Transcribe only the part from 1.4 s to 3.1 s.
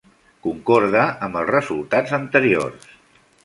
els resultats anteriors.